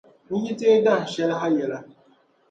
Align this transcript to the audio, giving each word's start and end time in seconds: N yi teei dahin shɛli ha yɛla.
N 0.39 0.41
yi 0.45 0.53
teei 0.59 0.79
dahin 0.85 1.07
shɛli 1.13 1.35
ha 1.41 1.47
yɛla. 1.57 1.79